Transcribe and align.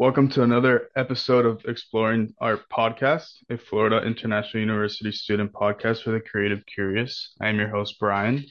Welcome 0.00 0.30
to 0.30 0.42
another 0.42 0.88
episode 0.96 1.44
of 1.44 1.62
Exploring 1.66 2.32
Art 2.40 2.62
Podcast, 2.72 3.32
a 3.50 3.58
Florida 3.58 3.98
International 3.98 4.62
University 4.62 5.12
student 5.12 5.52
podcast 5.52 6.02
for 6.02 6.10
the 6.10 6.20
creative 6.20 6.64
curious. 6.64 7.34
I 7.38 7.48
am 7.50 7.58
your 7.58 7.68
host 7.68 7.98
Brian. 8.00 8.46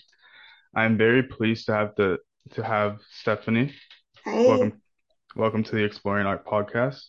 I 0.76 0.86
am 0.86 0.96
very 0.96 1.24
pleased 1.24 1.66
to 1.66 1.74
have 1.74 1.96
the 1.98 2.20
to 2.52 2.64
have 2.64 3.00
Stephanie. 3.10 3.74
Hey, 4.24 4.48
Welcome, 4.48 4.82
welcome 5.36 5.64
to 5.64 5.76
the 5.76 5.84
Exploring 5.84 6.28
Art 6.28 6.46
Podcast. 6.46 7.02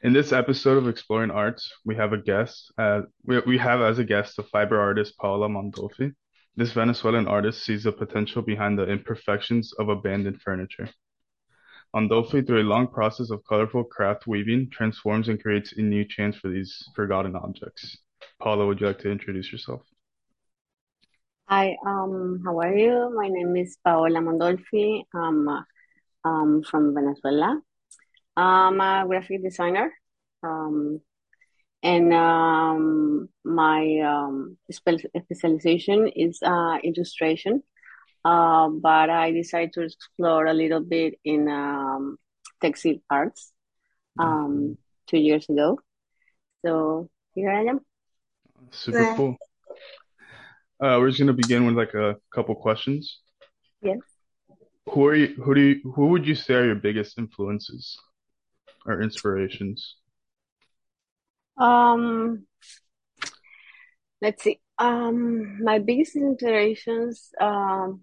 In 0.00 0.12
this 0.12 0.30
episode 0.30 0.78
of 0.78 0.86
Exploring 0.86 1.32
Arts, 1.32 1.68
we 1.84 1.96
have 1.96 2.12
a 2.12 2.18
guest. 2.18 2.72
Uh, 2.78 3.00
we 3.24 3.40
we 3.40 3.58
have 3.58 3.80
as 3.80 3.98
a 3.98 4.04
guest 4.04 4.36
the 4.36 4.44
fiber 4.44 4.80
artist 4.80 5.18
Paola 5.18 5.48
Mondolfi. 5.48 6.14
This 6.54 6.70
Venezuelan 6.70 7.26
artist 7.26 7.64
sees 7.64 7.82
the 7.82 7.90
potential 7.90 8.42
behind 8.42 8.78
the 8.78 8.88
imperfections 8.88 9.72
of 9.72 9.88
abandoned 9.88 10.40
furniture. 10.40 10.88
Mondolfi, 11.96 12.46
through 12.46 12.60
a 12.60 12.72
long 12.74 12.86
process 12.86 13.30
of 13.30 13.42
colorful 13.48 13.82
craft 13.82 14.26
weaving, 14.26 14.68
transforms 14.70 15.30
and 15.30 15.42
creates 15.42 15.72
a 15.72 15.80
new 15.80 16.04
chance 16.04 16.36
for 16.36 16.48
these 16.50 16.90
forgotten 16.94 17.34
objects. 17.34 17.96
Paula, 18.38 18.66
would 18.66 18.80
you 18.80 18.86
like 18.86 18.98
to 18.98 19.10
introduce 19.10 19.50
yourself? 19.50 19.80
hi, 21.48 21.76
um, 21.86 22.42
how 22.44 22.58
are 22.58 22.76
you? 22.76 23.12
My 23.16 23.28
name 23.28 23.56
is 23.56 23.78
Paola 23.82 24.20
Mondolfi. 24.20 25.04
I'm 25.14 25.48
uh, 25.48 25.62
um, 26.24 26.62
from 26.64 26.92
Venezuela. 26.92 27.60
I'm 28.36 28.80
a 28.80 29.04
graphic 29.06 29.42
designer. 29.42 29.90
Um, 30.42 31.00
and 31.82 32.12
um, 32.12 33.28
my 33.44 34.00
um, 34.00 34.58
spe 34.70 35.00
specialization 35.32 36.08
is 36.08 36.40
uh, 36.42 36.76
illustration. 36.84 37.62
Uh, 38.26 38.68
but 38.68 39.08
I 39.08 39.30
decided 39.30 39.72
to 39.74 39.82
explore 39.82 40.46
a 40.46 40.52
little 40.52 40.80
bit 40.80 41.14
in 41.24 41.48
um, 41.48 42.18
textile 42.60 42.98
arts 43.08 43.52
um, 44.18 44.76
two 45.06 45.18
years 45.18 45.48
ago. 45.48 45.78
So 46.64 47.08
here 47.34 47.50
I 47.52 47.62
am. 47.70 47.80
Super 48.72 48.98
Right. 48.98 49.16
cool. 49.16 49.36
Uh, 50.82 50.98
we're 50.98 51.08
just 51.10 51.20
gonna 51.20 51.32
begin 51.32 51.66
with 51.66 51.76
like 51.76 51.94
a 51.94 52.16
couple 52.34 52.54
questions. 52.56 53.20
Yes. 53.80 54.00
Who 54.90 55.06
are 55.06 55.14
you, 55.14 55.28
who 55.42 55.54
do 55.54 55.60
you, 55.60 55.92
who 55.94 56.08
would 56.08 56.26
you 56.26 56.34
say 56.34 56.54
are 56.54 56.66
your 56.66 56.74
biggest 56.74 57.18
influences 57.18 57.96
or 58.86 59.02
inspirations? 59.02 59.96
Um, 61.56 62.46
let's 64.20 64.42
see. 64.42 64.60
Um, 64.78 65.62
my 65.62 65.78
biggest 65.78 66.16
inspirations 66.16 67.30
um 67.40 68.02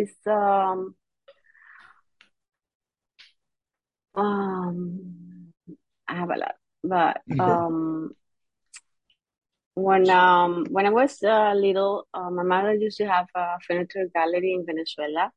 is 0.00 0.14
um 0.26 0.94
um 4.14 5.52
I 6.08 6.14
have 6.14 6.30
a 6.30 6.36
lot, 6.38 6.54
but 6.82 7.22
um 7.38 8.14
when 9.74 10.08
um 10.10 10.66
when 10.70 10.86
I 10.86 10.90
was 10.90 11.22
uh, 11.22 11.52
little, 11.54 12.06
uh, 12.14 12.30
my 12.30 12.42
mother 12.42 12.74
used 12.74 12.98
to 12.98 13.06
have 13.06 13.26
a 13.34 13.58
furniture 13.66 14.06
gallery 14.14 14.54
in 14.54 14.64
Venezuela. 14.66 15.32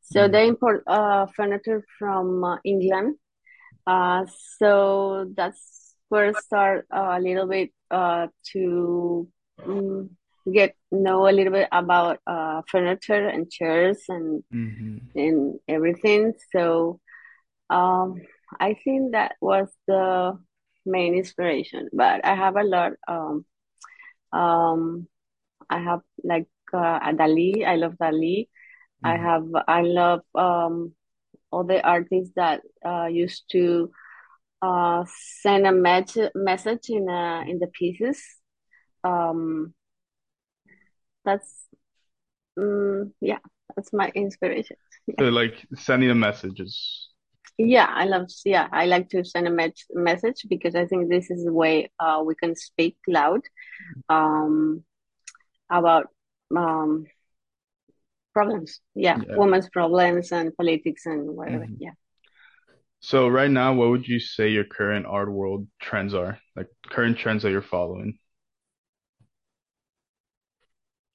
So 0.00 0.28
Mhm. 0.28 0.28
they 0.28 0.48
import 0.48 0.84
uh 0.86 1.26
furniture 1.36 1.84
from 1.98 2.44
uh, 2.44 2.56
England. 2.64 3.16
Uh, 3.86 4.26
so 4.58 5.30
that's 5.36 5.94
where 6.08 6.26
I 6.28 6.32
start 6.32 6.86
uh, 6.94 7.16
a 7.18 7.20
little 7.20 7.46
bit 7.46 7.70
uh 7.90 8.28
to 8.52 9.28
um, 9.66 10.10
get 10.50 10.74
know 10.90 11.28
a 11.28 11.32
little 11.32 11.52
bit 11.52 11.68
about 11.72 12.18
uh 12.26 12.62
furniture 12.68 13.28
and 13.28 13.50
chairs 13.50 14.04
and 14.08 14.42
Mhm. 14.52 15.00
and 15.14 15.60
everything. 15.68 16.34
So 16.54 17.00
um 17.70 18.20
I 18.60 18.74
think 18.74 19.12
that 19.12 19.36
was 19.40 19.68
the 19.86 20.38
main 20.84 21.14
inspiration. 21.14 21.88
But 21.92 22.24
I 22.24 22.34
have 22.34 22.56
a 22.56 22.64
lot 22.64 22.92
um 23.08 23.44
um 24.32 25.06
I 25.70 25.78
have 25.78 26.00
like 26.24 26.48
uh, 26.72 27.00
Dali. 27.12 27.64
I 27.66 27.76
love 27.76 27.94
Dali. 28.00 28.48
I 29.04 29.16
Mhm. 29.16 29.22
have 29.22 29.46
I 29.68 29.82
love 29.82 30.20
um 30.34 30.94
all 31.50 31.64
the 31.64 31.80
artists 31.86 32.32
that 32.36 32.62
uh 32.84 33.06
used 33.06 33.44
to 33.52 33.90
uh 34.62 35.04
send 35.42 35.66
a 35.66 35.72
match 35.72 36.16
message 36.34 36.88
in 36.88 37.08
uh 37.08 37.42
in 37.46 37.58
the 37.58 37.68
pieces. 37.68 38.22
Um 39.04 39.74
that's 41.24 41.66
mm, 42.58 43.12
yeah, 43.20 43.38
that's 43.76 43.92
my 43.92 44.10
inspiration. 44.14 44.76
So 45.18 45.26
like 45.28 45.64
sending 45.74 46.10
a 46.10 46.14
messages. 46.14 47.08
Yeah, 47.58 47.86
I 47.88 48.04
love 48.06 48.28
yeah, 48.44 48.68
I 48.72 48.86
like 48.86 49.08
to 49.10 49.24
send 49.24 49.46
a 49.46 49.72
message 49.94 50.46
because 50.48 50.74
I 50.74 50.86
think 50.86 51.08
this 51.08 51.30
is 51.30 51.44
the 51.44 51.52
way 51.52 51.90
uh 52.00 52.22
we 52.24 52.34
can 52.34 52.56
speak 52.56 52.96
loud 53.06 53.42
um 54.08 54.84
about 55.70 56.08
um 56.56 57.06
problems. 58.32 58.80
Yeah, 58.94 59.18
Yeah. 59.28 59.36
women's 59.36 59.68
problems 59.68 60.32
and 60.32 60.54
politics 60.56 61.06
and 61.06 61.36
whatever. 61.36 61.66
Mhm. 61.66 61.76
Yeah. 61.78 61.92
So 63.00 63.28
right 63.28 63.50
now, 63.50 63.74
what 63.74 63.90
would 63.90 64.06
you 64.08 64.20
say 64.20 64.48
your 64.50 64.64
current 64.64 65.06
art 65.06 65.30
world 65.30 65.66
trends 65.80 66.14
are? 66.14 66.38
Like 66.56 66.68
current 66.88 67.18
trends 67.18 67.42
that 67.42 67.50
you're 67.50 67.60
following? 67.62 68.18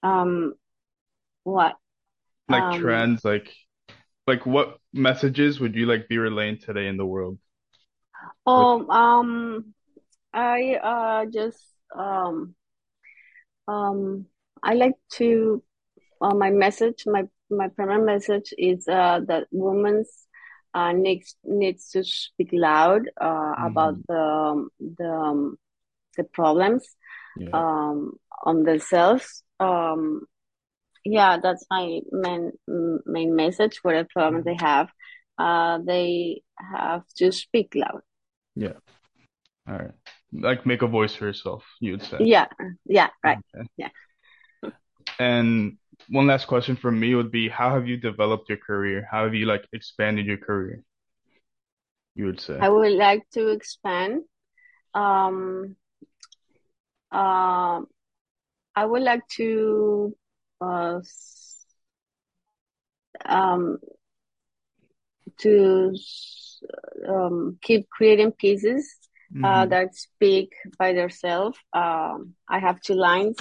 Um 0.08 0.54
what? 1.44 1.78
Like 2.50 2.70
Um 2.70 2.72
trends, 2.72 3.24
like 3.24 3.54
like 4.28 4.46
what 4.46 4.80
messages 4.94 5.60
would 5.60 5.76
you 5.76 5.86
like 5.88 6.08
be 6.10 6.18
relaying 6.20 6.60
today 6.60 6.88
in 6.88 6.98
the 6.98 7.06
world? 7.06 7.40
Oh 8.46 8.88
um 8.90 9.74
I 10.34 10.76
uh 10.76 11.26
just 11.32 11.64
um 11.96 12.56
um 13.68 14.26
I 14.64 14.74
like 14.74 14.96
to 15.14 15.64
uh, 16.22 16.34
my 16.34 16.50
message 16.52 17.04
my 17.06 17.24
my 17.50 17.68
primary 17.70 18.04
message 18.06 18.54
is 18.58 18.88
uh 18.88 19.22
that 19.28 19.48
women's 19.52 20.10
uh 20.74 20.92
needs 20.92 21.36
needs 21.44 21.92
to 21.92 22.04
speak 22.04 22.50
loud 22.54 23.04
uh 23.22 23.56
about 23.64 23.96
Mhm. 23.96 24.06
the 24.08 24.20
um, 24.20 24.70
the 24.80 25.10
um, 25.12 25.58
the 26.18 26.24
problems 26.26 26.84
Yeah. 27.40 27.64
um 27.64 28.14
on 28.44 28.64
themselves 28.64 29.44
um 29.60 30.22
yeah 31.06 31.38
that's 31.42 31.66
my 31.70 32.00
main 32.12 32.52
main 33.06 33.36
message 33.36 33.80
whatever 33.84 34.08
problems 34.14 34.46
they 34.46 34.56
have 34.56 34.90
uh 35.38 35.80
they 35.86 36.42
have 36.74 37.04
to 37.16 37.32
speak 37.32 37.74
loud 37.76 38.02
Yeah. 38.56 38.74
All 39.70 39.78
right. 39.78 39.92
Like 40.34 40.66
make 40.66 40.82
a 40.82 40.88
voice 40.88 41.16
for 41.16 41.26
yourself, 41.26 41.64
you 41.80 41.92
would 41.92 42.04
say. 42.04 42.26
yeah 42.26 42.48
yeah 42.86 43.10
right 43.24 43.38
Okay. 43.56 43.68
yeah 43.78 43.90
And 45.20 45.78
one 46.10 46.28
last 46.28 46.46
question 46.48 46.76
from 46.76 47.00
me 47.00 47.16
would 47.16 47.32
be, 47.32 47.50
how 47.50 47.74
have 47.74 47.88
you 47.88 47.98
developed 47.98 48.50
your 48.50 48.58
career? 48.58 49.08
How 49.10 49.24
have 49.24 49.34
you 49.34 49.46
like 49.46 49.66
expanded 49.74 50.26
your 50.26 50.38
career, 50.38 50.84
you 52.16 52.26
would 52.26 52.40
say? 52.40 52.58
I 52.60 52.70
would 52.70 52.94
like 52.94 53.24
to 53.34 53.50
expand 53.50 54.24
um 54.94 55.76
um 57.12 57.88
I 58.76 58.86
would 58.86 59.04
like 59.04 59.28
to 59.38 60.16
uh 60.62 61.00
um 63.26 63.78
to 65.40 65.94
um 67.08 67.58
keep 67.62 67.90
creating 67.90 68.32
pieces 68.32 68.96
uh 69.44 69.66
hmm 69.66 69.70
that 69.70 69.96
speak 69.96 70.54
by 70.80 70.94
themselves. 70.94 71.58
Um 71.74 72.34
I 72.50 72.60
have 72.60 72.82
two 72.82 72.96
lines. 72.96 73.38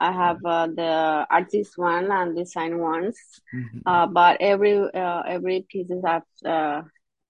I 0.00 0.12
have 0.12 0.44
uh, 0.44 0.66
the 0.66 1.26
artist 1.30 1.78
one 1.78 2.10
and 2.10 2.36
design 2.36 2.78
ones. 2.78 3.16
Hmm 3.50 3.78
uh 3.86 4.06
but 4.06 4.36
every 4.40 4.76
uh, 4.78 5.22
every 5.26 5.66
pieces 5.68 6.02
have 6.06 6.22
uh, 6.44 6.82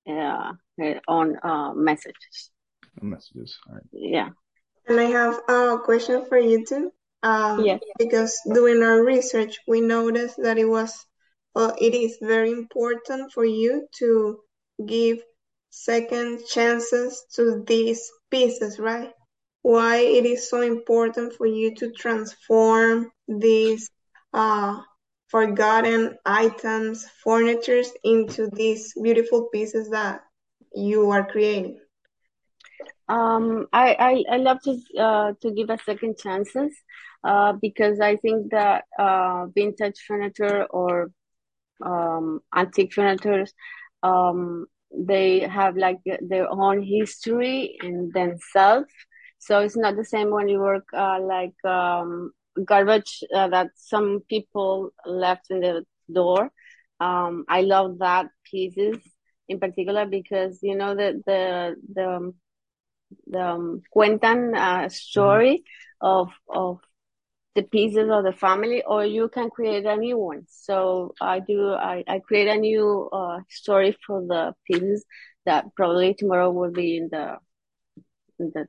uh 0.08 0.52
own 1.08 1.36
uh 1.42 1.72
messages. 1.74 2.50
Messages. 3.02 3.58
All 3.68 3.74
right. 3.74 3.84
yeah 3.92 4.30
And 4.88 4.98
I 5.00 5.04
have 5.04 5.42
a 5.48 5.78
question 5.84 6.24
for 6.26 6.38
you 6.38 6.64
too. 6.64 6.92
Um, 7.22 7.64
yes 7.64 7.80
because 7.98 8.38
doing 8.52 8.82
our 8.82 9.02
research, 9.04 9.58
we 9.66 9.80
noticed 9.80 10.36
that 10.42 10.58
it 10.58 10.64
was, 10.64 11.04
well, 11.54 11.74
it 11.78 11.94
is 11.94 12.18
very 12.20 12.50
important 12.50 13.32
for 13.32 13.44
you 13.44 13.86
to 13.98 14.40
give 14.86 15.18
second 15.70 16.46
chances 16.46 17.24
to 17.34 17.62
these 17.66 18.10
pieces, 18.30 18.78
right? 18.78 19.12
Why 19.62 19.96
it 19.98 20.24
is 20.26 20.48
so 20.48 20.60
important 20.62 21.34
for 21.34 21.46
you 21.46 21.74
to 21.76 21.90
transform 21.92 23.10
these 23.28 23.90
uh 24.32 24.80
forgotten 25.28 26.16
items, 26.24 27.06
furnitures 27.22 27.90
into 28.04 28.48
these 28.50 28.92
beautiful 29.02 29.48
pieces 29.52 29.90
that 29.90 30.22
you 30.74 31.10
are 31.10 31.26
creating. 31.26 31.80
Um, 33.08 33.66
I, 33.72 34.24
I, 34.28 34.34
I 34.34 34.36
love 34.38 34.60
to 34.62 34.78
uh, 34.98 35.32
to 35.42 35.50
give 35.52 35.68
a 35.70 35.78
second 35.78 36.16
chances 36.18 36.72
uh, 37.22 37.52
because 37.60 38.00
I 38.00 38.16
think 38.16 38.50
that 38.52 38.84
uh, 38.98 39.46
vintage 39.54 39.98
furniture 40.06 40.64
or 40.70 41.10
um, 41.84 42.40
antique 42.54 42.94
furniture 42.94 43.46
um, 44.02 44.66
they 44.96 45.40
have 45.40 45.76
like 45.76 45.98
their 46.20 46.48
own 46.50 46.82
history 46.82 47.76
and 47.80 48.12
themselves. 48.12 48.92
So 49.38 49.60
it's 49.60 49.76
not 49.76 49.96
the 49.96 50.04
same 50.04 50.30
when 50.30 50.48
you 50.48 50.60
work 50.60 50.84
uh, 50.96 51.20
like 51.20 51.54
um, 51.64 52.32
garbage 52.64 53.22
uh, 53.34 53.48
that 53.48 53.70
some 53.76 54.20
people 54.28 54.90
left 55.06 55.46
in 55.50 55.60
the 55.60 55.84
door. 56.12 56.50
Um, 57.00 57.44
I 57.48 57.62
love 57.62 57.98
that 57.98 58.26
pieces 58.50 58.98
in 59.48 59.60
particular 59.60 60.06
because 60.06 60.58
you 60.62 60.76
know 60.76 60.94
the 60.94 61.22
the 61.26 61.76
the 61.94 62.32
the 62.32 62.34
um, 63.34 63.82
cuentan 63.94 64.54
uh, 64.56 64.88
story 64.88 65.64
mm-hmm. 66.02 66.06
of 66.06 66.28
of 66.48 66.80
the 67.54 67.62
pieces 67.62 68.10
of 68.10 68.24
the 68.24 68.32
family 68.32 68.82
or 68.82 69.04
you 69.04 69.28
can 69.28 69.48
create 69.48 69.86
a 69.86 69.96
new 69.96 70.18
one. 70.18 70.44
So 70.48 71.14
i 71.20 71.40
do 71.40 71.72
i, 71.72 72.02
I 72.06 72.18
create 72.18 72.48
a 72.48 72.56
new 72.56 73.08
uh, 73.12 73.40
story 73.48 73.96
for 74.06 74.22
the 74.22 74.54
pieces 74.66 75.04
that 75.46 75.66
probably 75.76 76.14
tomorrow 76.14 76.50
will 76.50 76.72
be 76.72 76.96
in 76.96 77.08
the 77.10 77.38
in 78.38 78.50
the 78.54 78.66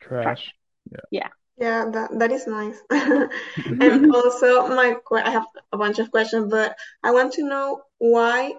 trash. 0.00 0.52
yeah. 0.90 0.98
Yeah. 1.10 1.28
Yeah 1.56 1.84
that, 1.92 2.18
that 2.18 2.32
is 2.32 2.46
nice. 2.48 2.78
And 3.80 4.12
also 4.12 4.66
my 4.68 4.96
i 5.12 5.30
have 5.30 5.46
a 5.72 5.78
bunch 5.78 5.98
of 6.00 6.10
questions 6.10 6.50
but 6.50 6.76
i 7.02 7.12
want 7.12 7.34
to 7.34 7.44
know 7.44 7.82
why 7.98 8.54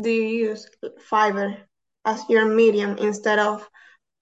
do 0.00 0.10
you 0.10 0.50
use 0.50 0.68
fiber 1.00 1.56
as 2.04 2.22
your 2.28 2.44
medium 2.46 2.98
instead 2.98 3.38
of 3.38 3.68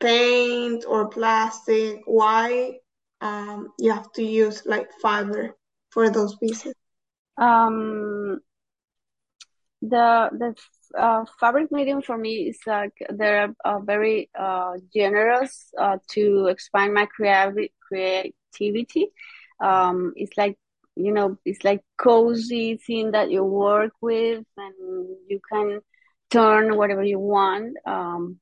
paint 0.03 0.85
or 0.87 1.09
plastic 1.09 2.01
why 2.07 2.79
um, 3.21 3.69
you 3.79 3.93
have 3.93 4.13
to 4.13 4.23
use 4.23 4.63
like 4.67 4.91
fiber 5.01 5.57
for 5.91 6.11
those 6.11 6.37
pieces? 6.37 6.75
Um, 7.39 8.41
the 9.81 10.31
the 10.33 10.55
uh, 10.99 11.25
fabric 11.41 11.73
medium 11.73 12.03
for 12.03 12.17
me 12.17 12.49
is 12.49 12.59
like 12.67 12.93
they're 13.11 13.55
uh, 13.65 13.79
very 13.81 14.31
uh, 14.39 14.75
generous 14.95 15.73
uh, 15.79 15.99
to 16.11 16.47
expand 16.47 16.95
my 16.95 17.07
creativity. 17.07 17.73
creativity. 17.89 19.09
Um, 19.61 20.13
it's 20.17 20.37
like 20.37 20.59
you 20.95 21.13
know, 21.13 21.39
it's 21.45 21.65
like 21.65 21.81
cozy 21.97 22.77
thing 22.77 23.13
that 23.13 23.31
you 23.31 23.45
work 23.45 23.93
with, 24.01 24.45
and 24.57 24.75
you 25.29 25.41
can 25.51 25.81
turn 26.31 26.77
whatever 26.77 27.03
you 27.03 27.19
want. 27.19 27.77
Um, 27.87 28.39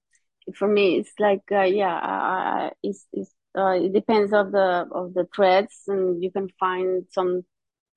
for 0.56 0.68
me, 0.68 0.98
it's 0.98 1.12
like 1.18 1.42
uh, 1.52 1.62
yeah, 1.62 2.70
it's 2.82 3.06
it's 3.12 3.34
uh, 3.56 3.72
it 3.72 3.92
depends 3.92 4.32
of 4.32 4.52
the 4.52 4.86
of 4.92 5.14
the 5.14 5.26
threads 5.34 5.82
and 5.88 6.22
you 6.22 6.30
can 6.30 6.48
find 6.58 7.04
some 7.10 7.44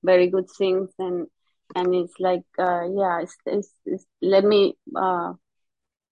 very 0.03 0.27
good 0.27 0.49
things 0.49 0.89
and 0.97 1.27
and 1.75 1.93
it's 1.93 2.13
like 2.19 2.43
uh, 2.59 2.83
yeah 2.83 3.21
it's, 3.21 3.35
it's, 3.45 3.73
it's, 3.85 4.05
let 4.21 4.43
me 4.43 4.75
uh, 4.95 5.33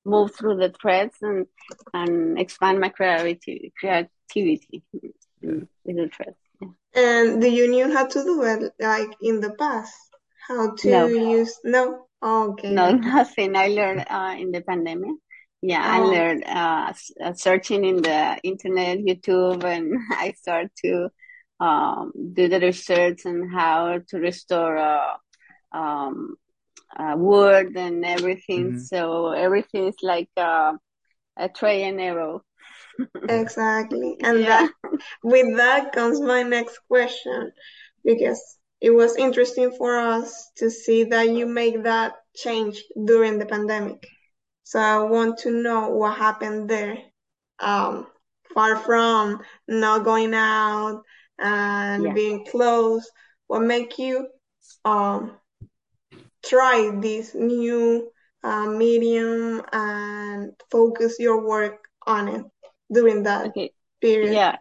move 0.05 0.33
through 0.35 0.57
the 0.57 0.73
threads 0.81 1.15
and 1.21 1.47
and 1.93 2.39
expand 2.39 2.79
my 2.79 2.89
creativity 2.89 3.73
creativity 3.79 4.83
with 5.41 5.67
the 5.83 6.09
threads 6.15 6.37
yeah. 6.61 6.67
and 6.95 7.41
do 7.41 7.49
you 7.49 7.69
knew 7.69 7.91
how 7.91 8.05
to 8.05 8.23
do 8.23 8.43
it 8.43 8.73
like 8.79 9.15
in 9.21 9.39
the 9.39 9.51
past? 9.51 9.93
How 10.47 10.75
to 10.75 10.89
no. 10.89 11.07
use 11.07 11.59
no? 11.63 12.07
Oh, 12.21 12.51
okay. 12.51 12.71
No 12.71 12.91
nothing. 12.91 13.55
I 13.55 13.67
learned 13.67 14.05
uh, 14.09 14.35
in 14.37 14.51
the 14.51 14.61
pandemic 14.61 15.15
yeah, 15.61 15.81
I 15.83 15.99
oh. 15.99 16.05
learned 16.05 16.43
uh, 16.45 16.93
uh, 17.23 17.33
searching 17.33 17.85
in 17.85 18.01
the 18.01 18.39
internet, 18.43 18.99
YouTube, 18.99 19.63
and 19.63 19.99
I 20.11 20.33
start 20.33 20.71
to 20.83 21.09
um, 21.59 22.11
do 22.33 22.47
the 22.47 22.59
research 22.59 23.25
and 23.25 23.51
how 23.51 23.99
to 24.09 24.17
restore 24.17 24.77
uh, 24.77 25.17
um, 25.71 26.35
uh, 26.97 27.13
wood 27.15 27.77
and 27.77 28.03
everything. 28.03 28.71
Mm-hmm. 28.71 28.79
So 28.79 29.31
everything 29.31 29.87
is 29.87 29.95
like 30.01 30.29
uh, 30.35 30.73
a 31.37 31.47
tray 31.47 31.83
and 31.83 32.01
arrow. 32.01 32.41
exactly, 33.29 34.17
and 34.23 34.39
yeah. 34.39 34.67
that 34.67 34.99
with 35.23 35.57
that 35.57 35.91
comes 35.93 36.19
my 36.19 36.41
next 36.41 36.79
question 36.87 37.51
because 38.03 38.41
it 38.81 38.89
was 38.89 39.15
interesting 39.15 39.71
for 39.77 39.99
us 39.99 40.49
to 40.57 40.71
see 40.71 41.03
that 41.03 41.29
you 41.29 41.45
make 41.45 41.83
that 41.83 42.13
change 42.35 42.83
during 43.05 43.37
the 43.37 43.45
pandemic. 43.45 44.07
So 44.71 44.79
I 44.79 44.99
want 44.99 45.39
to 45.39 45.51
know 45.51 45.89
what 45.89 46.17
happened 46.17 46.69
there. 46.69 46.97
Um, 47.59 48.07
far 48.53 48.77
from 48.77 49.41
not 49.67 50.05
going 50.05 50.33
out 50.33 51.03
and 51.37 52.03
yeah. 52.05 52.13
being 52.13 52.45
close, 52.45 53.05
what 53.47 53.63
make 53.63 53.99
you 53.99 54.29
um, 54.85 55.33
try 56.45 56.89
this 57.01 57.35
new 57.35 58.13
uh, 58.45 58.67
medium 58.67 59.61
and 59.73 60.53
focus 60.71 61.17
your 61.19 61.45
work 61.45 61.83
on 62.07 62.29
it 62.29 62.45
during 62.89 63.23
that 63.23 63.47
okay. 63.47 63.73
period? 63.99 64.31
Yeah, 64.31 64.55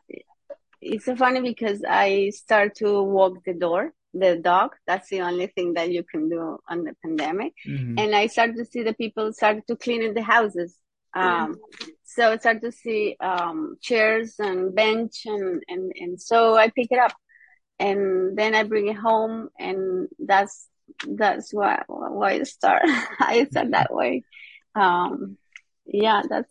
it's 0.81 1.05
so 1.05 1.15
funny 1.15 1.41
because 1.41 1.85
I 1.89 2.31
start 2.31 2.75
to 2.79 3.01
walk 3.01 3.45
the 3.45 3.55
door 3.55 3.93
the 4.12 4.37
dog. 4.37 4.71
That's 4.87 5.09
the 5.09 5.23
only 5.23 5.47
thing 5.47 5.75
that 5.75 5.91
you 5.91 6.03
can 6.03 6.29
do 6.29 6.59
on 6.69 6.85
the 6.85 6.95
pandemic. 7.03 7.53
Mm-hmm. 7.67 7.99
And 7.99 8.15
I 8.15 8.27
started 8.27 8.57
to 8.57 8.65
see 8.65 8.83
the 8.83 8.95
people 8.95 9.33
started 9.33 9.67
to 9.69 9.77
clean 9.77 10.03
in 10.03 10.15
the 10.15 10.23
houses. 10.23 10.77
Um, 11.15 11.57
so 12.05 12.31
I 12.31 12.37
started 12.39 12.62
to 12.62 12.73
see 12.73 13.17
um, 13.21 13.77
chairs 13.81 14.35
and 14.39 14.75
bench 14.75 15.23
and, 15.27 15.62
and, 15.69 15.93
and 15.97 16.21
so 16.21 16.57
I 16.57 16.69
pick 16.69 16.89
it 16.91 16.99
up 16.99 17.12
and 17.79 18.39
then 18.39 18.55
I 18.55 18.62
bring 18.62 18.89
it 18.89 18.97
home 18.97 19.49
and 19.59 20.09
that's 20.19 20.69
that's 21.07 21.53
why 21.53 21.83
why 21.87 22.33
I 22.41 22.43
start. 22.43 22.83
I 23.21 23.47
start 23.51 23.71
that 23.73 23.93
way. 23.93 24.25
Um, 24.75 25.37
yeah, 25.87 26.23
that's 26.29 26.51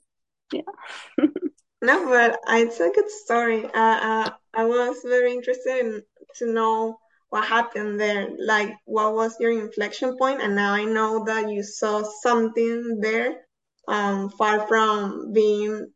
yeah. 0.52 0.62
no, 1.82 2.10
but 2.10 2.40
it's 2.50 2.80
a 2.80 2.92
good 2.94 3.10
story. 3.10 3.66
Uh, 3.66 3.70
uh, 3.74 4.30
I 4.54 4.66
was 4.66 4.98
very 5.04 5.34
interested 5.34 5.80
in, 5.86 6.04
to 6.38 6.52
know 6.52 6.98
what 7.30 7.46
happened 7.46 8.00
there 8.00 8.30
like 8.40 8.74
what 8.86 9.14
was 9.14 9.36
your 9.40 9.52
inflection 9.52 10.18
point? 10.18 10.42
and 10.42 10.56
now 10.56 10.74
i 10.74 10.84
know 10.84 11.24
that 11.26 11.50
you 11.50 11.64
saw 11.64 12.04
something 12.24 13.00
there 13.00 13.42
um, 13.88 14.30
far 14.30 14.68
from 14.68 15.34
being 15.34 15.92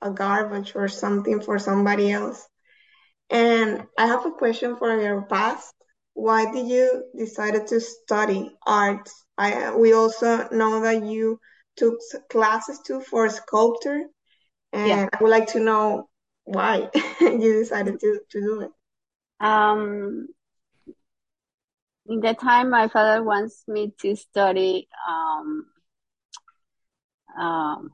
a 0.00 0.10
garbage 0.10 0.72
or 0.74 0.88
something 0.88 1.40
for 1.40 1.58
somebody 1.58 2.12
else. 2.12 2.46
And 3.30 3.84
i 3.98 4.06
have 4.06 4.24
a 4.26 4.30
question 4.30 4.76
for 4.76 5.00
your 5.00 5.22
past. 5.22 5.74
Why 6.14 6.50
did 6.50 6.68
you 6.68 7.04
decided 7.18 7.66
to 7.68 7.80
study 7.80 8.56
art 8.66 9.08
i 9.36 9.74
we 9.74 9.92
also 9.92 10.48
know 10.50 10.80
that 10.80 11.04
you 11.04 11.38
took 11.76 11.98
classes 12.30 12.80
too 12.86 13.00
for 13.00 13.28
sculptor 13.28 14.06
and 14.72 14.88
yeah. 14.88 15.08
i 15.12 15.22
would 15.22 15.30
like 15.30 15.48
to 15.48 15.60
know 15.60 16.08
why 16.44 16.88
you 17.20 17.58
decided 17.58 17.98
to, 18.00 18.20
to 18.30 18.40
do 18.40 18.60
it. 18.62 18.70
Um 19.40 20.28
in 22.08 22.20
that 22.20 22.40
time, 22.40 22.70
my 22.70 22.88
father 22.88 23.22
wants 23.22 23.64
me 23.66 23.92
to 24.00 24.16
study 24.16 24.88
um, 25.08 25.66
um, 27.38 27.90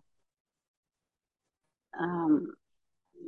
um, 1.98 2.46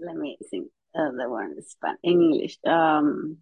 let 0.05 0.17
me 0.17 0.39
think 0.51 0.69
uh, 0.95 1.11
the 1.17 1.29
word 1.29 1.57
in 2.03 2.13
English. 2.13 2.59
Um, 2.67 3.39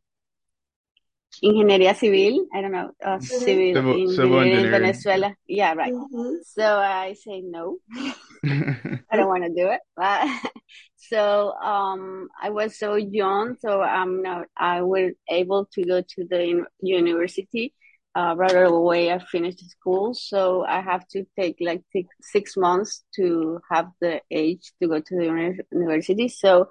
Ingeniería 1.43 1.97
Civil. 1.97 2.47
I 2.53 2.61
don't 2.61 2.73
know. 2.73 2.93
Uh, 3.03 3.17
mm-hmm. 3.17 3.25
Civil, 3.25 3.75
civil, 3.75 4.09
civil 4.15 4.43
in 4.43 4.71
Venezuela. 4.71 5.35
Yeah, 5.47 5.73
right. 5.73 5.93
Mm-hmm. 5.93 6.35
So 6.45 6.63
I 6.63 7.15
say 7.15 7.41
no. 7.41 7.79
I 8.45 9.17
don't 9.17 9.29
want 9.29 9.45
to 9.45 9.51
do 9.51 9.69
it. 9.71 9.81
But 9.97 10.29
so 11.09 11.52
um, 11.54 12.28
I 12.40 12.50
was 12.50 12.78
so 12.78 12.94
young, 12.94 13.56
so 13.61 13.80
I'm 13.82 14.23
not. 14.23 14.47
I 14.56 14.82
was 14.82 15.12
able 15.28 15.66
to 15.75 15.85
go 15.85 16.00
to 16.00 16.25
the 16.25 16.64
university 16.80 17.75
uh, 18.14 18.35
right 18.37 18.54
away. 18.54 19.11
I 19.12 19.18
finished 19.18 19.68
school, 19.71 20.14
so 20.14 20.64
I 20.64 20.80
have 20.80 21.06
to 21.09 21.25
take 21.38 21.56
like 21.61 21.82
six, 21.92 22.09
six 22.21 22.56
months 22.56 23.04
to 23.16 23.61
have 23.71 23.88
the 24.00 24.21
age 24.30 24.73
to 24.80 24.88
go 24.88 25.00
to 25.00 25.16
the 25.16 25.56
university. 25.73 26.28
So 26.28 26.68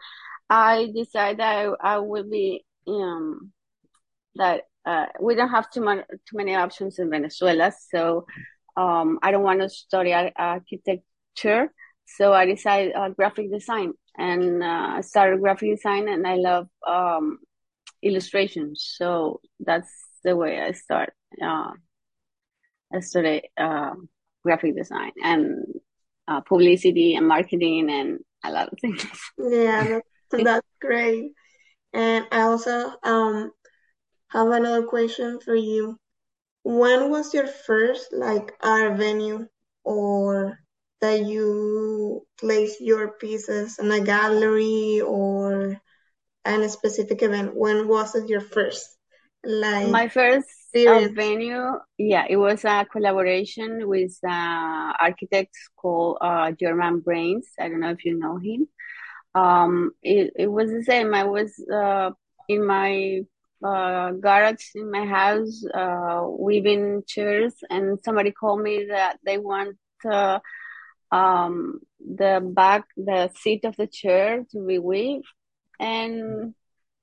I 0.50 0.92
decided 0.96 1.42
I 1.42 1.66
I 1.82 1.98
will 2.00 2.30
be 2.30 2.66
um 2.88 3.52
that 4.36 4.64
uh, 4.86 5.08
we 5.20 5.36
don't 5.36 5.50
have 5.50 5.70
too, 5.70 5.82
many 5.82 6.04
too 6.30 6.38
many 6.38 6.56
options 6.56 7.00
in 7.00 7.10
Venezuela. 7.10 7.72
So 7.92 8.26
um, 8.78 9.20
I 9.22 9.32
don't 9.32 9.44
want 9.44 9.62
to 9.62 9.70
study 9.70 10.14
architecture. 10.14 11.72
So 12.06 12.34
I 12.34 12.46
decided 12.46 12.94
uh, 12.96 13.10
graphic 13.10 13.52
design 13.52 13.94
and 14.18 14.64
uh, 14.64 15.02
started 15.02 15.42
graphic 15.42 15.76
design 15.76 16.08
and 16.08 16.28
I 16.28 16.36
love 16.36 16.68
um, 16.88 17.40
illustrations. 18.04 18.94
So 18.98 19.42
that's 19.60 19.90
the 20.24 20.36
way 20.36 20.60
I 20.62 20.72
start. 20.72 21.14
Uh, 21.42 21.72
I 22.94 23.00
started 23.00 23.44
uh, 23.58 23.94
graphic 24.44 24.76
design 24.76 25.12
and 25.24 25.66
uh, 26.28 26.42
publicity 26.42 27.16
and 27.16 27.28
marketing 27.28 27.90
and 27.90 28.20
a 28.44 28.52
lot 28.52 28.72
of 28.72 28.80
things. 28.80 29.06
Yeah, 29.38 30.00
that's, 30.32 30.44
that's 30.44 30.68
great. 30.80 31.32
And 31.94 32.26
I 32.32 32.42
also 32.42 32.94
um, 33.04 33.52
have 34.30 34.48
another 34.48 34.86
question 34.86 35.40
for 35.40 35.56
you. 35.56 35.98
When 36.64 37.10
was 37.10 37.34
your 37.34 37.48
first 37.48 38.14
like 38.14 38.54
art 38.62 38.98
venue 38.98 39.48
or 39.84 40.60
that 41.02 41.26
you 41.26 42.26
place 42.40 42.78
your 42.80 43.10
pieces 43.14 43.80
in 43.80 43.92
a 43.92 44.02
gallery 44.02 45.02
or 45.06 45.82
in 46.46 46.62
a 46.64 46.70
specific 46.70 47.24
event? 47.24 47.56
When 47.56 47.88
was 47.88 48.16
it 48.16 48.30
your 48.30 48.42
first? 48.42 48.88
Like 49.44 49.88
My 49.88 50.08
first 50.10 50.50
uh, 50.88 51.08
venue, 51.14 51.80
yeah, 51.98 52.26
it 52.30 52.38
was 52.38 52.64
a 52.66 52.86
collaboration 52.92 53.88
with 53.88 54.16
uh, 54.24 54.94
architect 55.00 55.56
called 55.76 56.18
uh, 56.22 56.52
Germane 56.52 57.00
Barnes. 57.00 57.48
I 57.60 57.68
don't 57.70 57.80
know 57.80 57.90
if 57.92 58.06
you 58.06 58.18
know 58.18 58.38
him. 58.38 58.68
Um, 59.34 59.92
it, 60.04 60.34
it 60.38 60.48
was 60.48 60.72
the 60.72 60.84
same. 60.84 61.14
I 61.14 61.24
was 61.24 61.54
uh, 61.74 62.12
in 62.48 62.66
my 62.66 63.22
uh, 63.64 64.12
garage 64.12 64.70
in 64.76 64.92
my 64.92 65.06
house 65.06 65.64
uh, 65.74 66.24
weaving 66.28 67.04
chairs, 67.08 67.56
and 67.70 68.00
somebody 68.04 68.32
called 68.32 68.62
me 68.62 68.88
that 68.90 69.18
they 69.26 69.38
want 69.38 69.78
uh, 70.10 70.40
um, 71.12 71.80
the 72.00 72.42
back, 72.44 72.86
the 72.98 73.30
seat 73.38 73.66
of 73.66 73.76
the 73.78 73.88
chair 73.88 74.44
to 74.52 74.66
be 74.66 74.80
weaved, 74.80 75.26
and 75.80 76.54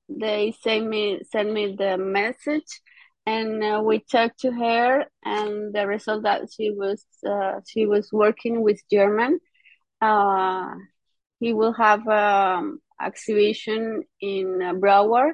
they 0.09 0.53
send 0.61 0.89
me 0.89 1.21
send 1.31 1.53
me 1.53 1.75
the 1.77 1.97
message 1.97 2.81
and 3.25 3.63
uh, 3.63 3.81
we 3.85 3.99
talked 3.99 4.39
to 4.39 4.51
her 4.51 5.05
and 5.23 5.73
the 5.73 5.85
result 5.85 6.23
that 6.23 6.41
she 6.51 6.71
was 6.71 7.05
uh, 7.27 7.59
she 7.67 7.85
was 7.85 8.09
working 8.11 8.61
with 8.63 8.81
Germane. 8.91 9.39
Uh, 10.01 10.73
he 11.39 11.53
will 11.53 11.73
have 11.73 12.07
um 12.07 12.79
exhibition 13.01 14.03
in 14.21 14.59
Broward. 14.81 15.33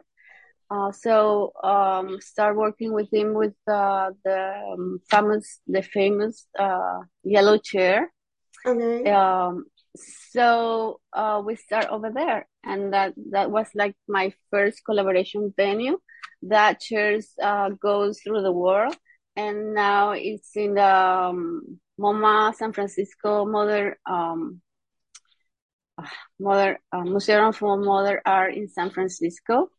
Uh, 0.69 0.91
so 0.91 1.51
um, 1.63 2.19
start 2.21 2.55
working 2.57 2.91
with 2.91 3.07
him 3.13 3.33
with 3.33 3.53
uh, 3.67 4.09
the 4.25 4.99
famous 5.09 5.61
the 5.67 5.81
famous 5.81 6.47
uh, 6.59 6.99
yellow 7.23 7.57
chair 7.57 8.11
Okay. 8.65 9.09
um, 9.09 9.65
so 9.95 10.99
uh, 11.13 11.41
we 11.45 11.55
start 11.55 11.87
over 11.89 12.11
there, 12.11 12.47
and 12.63 12.93
that 12.93 13.13
that 13.31 13.51
was 13.51 13.67
like 13.75 13.95
my 14.07 14.33
first 14.51 14.83
collaboration 14.85 15.53
venue. 15.55 15.99
That 16.43 16.79
chairs 16.79 17.31
uh, 17.41 17.69
goes 17.69 18.19
through 18.21 18.41
the 18.41 18.51
world, 18.51 18.95
and 19.35 19.73
now 19.73 20.11
it's 20.11 20.55
in 20.55 20.75
the 20.75 20.95
um, 20.95 21.79
MoMA 21.99 22.53
San 22.55 22.73
Francisco 22.73 23.45
Mother 23.45 23.97
um, 24.05 24.61
Modern 26.39 26.77
uh, 26.91 27.01
Museum 27.01 27.53
for 27.53 27.77
Mother 27.77 28.21
Art 28.25 28.55
in 28.55 28.67
San 28.67 28.89
Francisco. 28.89 29.69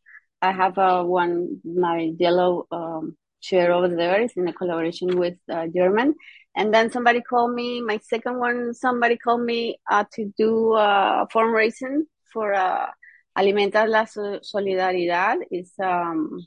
I 0.41 0.51
have 0.51 0.77
uh, 0.77 1.03
one 1.03 1.61
my 1.63 2.11
yellow 2.17 2.65
um, 2.71 3.17
chair 3.47 3.71
over 3.71 3.89
there. 4.01 4.21
It's 4.21 4.37
in 4.37 4.47
a 4.47 4.53
collaboration 4.53 5.09
with 5.17 5.37
uh, 5.51 5.67
Germane. 5.75 6.13
And 6.55 6.73
then 6.73 6.91
somebody 6.91 7.21
called 7.21 7.53
me, 7.53 7.81
my 7.81 7.99
second 8.13 8.39
one, 8.39 8.73
somebody 8.73 9.17
called 9.17 9.43
me 9.43 9.79
uh, 9.91 10.05
to 10.13 10.33
do 10.37 10.73
uh, 10.73 11.25
fundraising 11.33 11.95
for 12.33 12.53
uh, 12.53 12.87
Alimentar 13.37 13.87
la 13.87 14.05
Solidaridad. 14.05 15.37
It's 15.51 15.73
um, 15.79 16.45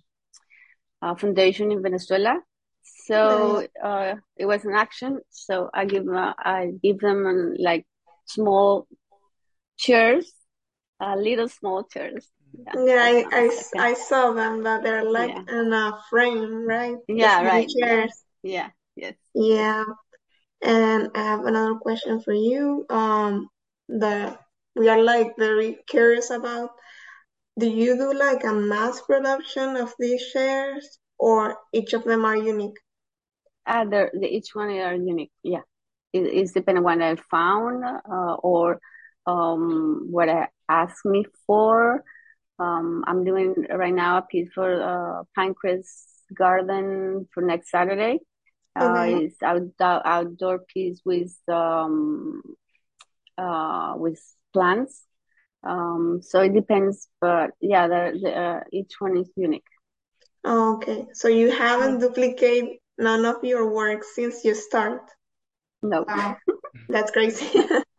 a 1.00 1.16
foundation 1.16 1.70
in 1.70 1.82
Venezuela. 1.82 2.34
So 2.82 3.66
uh, 3.82 4.14
it 4.36 4.46
was 4.46 4.64
an 4.64 4.74
action. 4.74 5.20
So 5.30 5.70
I 5.72 5.84
give 5.84 6.06
uh, 6.08 6.34
I 6.38 6.72
give 6.82 6.98
them 6.98 7.26
um, 7.26 7.54
like 7.58 7.86
small 8.26 8.86
chairs, 9.78 10.26
uh, 11.00 11.16
little 11.16 11.48
small 11.48 11.84
chairs. 11.84 12.28
Yeah, 12.52 12.72
Yeah, 12.74 13.02
I, 13.02 13.24
I, 13.30 13.46
Okay. 13.46 13.78
I 13.78 13.94
saw 13.94 14.32
them 14.32 14.62
but 14.62 14.82
they're 14.82 15.04
like 15.04 15.30
Yeah. 15.30 15.60
in 15.60 15.72
a 15.72 15.98
frame, 16.10 16.66
right? 16.66 16.96
Yeah, 17.08 17.44
right. 17.44 17.66
Yeah. 17.68 17.86
chairs. 17.86 18.24
Yeah. 18.42 18.68
Yes. 18.96 19.14
Yeah. 19.34 19.84
And 20.62 21.10
I 21.14 21.22
have 21.22 21.44
another 21.44 21.76
question 21.76 22.20
for 22.20 22.34
you. 22.34 22.86
Um, 22.90 23.48
that 23.88 24.40
we 24.76 24.88
are 24.88 25.02
like 25.02 25.36
very 25.38 25.78
curious 25.88 26.30
about. 26.30 26.70
Do 27.58 27.66
you 27.68 27.96
do 27.96 28.14
like 28.14 28.44
a 28.44 28.52
mass 28.52 29.00
production 29.02 29.76
of 29.76 29.92
these 29.98 30.22
shares, 30.32 30.98
or 31.18 31.58
each 31.72 31.92
of 31.92 32.04
them 32.04 32.24
are 32.24 32.36
unique? 32.36 32.78
Uh, 33.66 33.84
the, 33.84 34.10
each 34.24 34.54
one 34.54 34.70
are 34.70 34.94
unique. 34.94 35.32
Yeah. 35.42 35.62
It, 36.12 36.20
it's 36.20 36.52
depending 36.52 36.84
on 36.84 36.98
what 36.98 37.02
I 37.02 37.16
found, 37.30 37.84
uh, 37.84 38.34
or, 38.42 38.80
um, 39.26 40.06
what 40.10 40.28
I 40.28 40.48
asked 40.68 41.04
me 41.04 41.24
for. 41.46 42.02
Um, 42.60 43.04
I'm 43.06 43.24
doing 43.24 43.54
right 43.74 43.94
now 43.94 44.18
a 44.18 44.22
piece 44.22 44.50
for, 44.54 44.70
uh, 44.82 45.24
Pinecrest 45.36 46.06
Garden 46.34 47.28
for 47.34 47.42
next 47.42 47.70
Saturday. 47.70 48.20
Uh, 48.76 49.04
it's 49.06 49.42
outdoor, 49.42 50.06
outdoor 50.06 50.58
piece 50.60 51.00
with, 51.04 51.34
um, 51.48 52.42
uh, 53.38 53.94
with 53.96 54.20
plants. 54.52 55.04
Um, 55.62 56.20
so 56.22 56.40
it 56.40 56.54
depends, 56.54 57.08
but 57.20 57.50
yeah, 57.60 57.88
the, 57.88 58.18
the, 58.22 58.30
uh, 58.36 58.60
each 58.72 58.94
one 59.00 59.16
is 59.18 59.30
unique. 59.36 59.66
Oh, 60.44 60.76
okay. 60.76 61.06
So 61.12 61.28
you 61.28 61.50
haven't 61.50 62.00
duplicated 62.00 62.78
none 62.98 63.24
of 63.26 63.44
your 63.44 63.70
work 63.70 64.04
since 64.04 64.44
you 64.44 64.54
start. 64.54 65.02
No. 65.82 66.04
Wow, 66.08 66.36
that's 66.88 67.10
crazy 67.10 67.46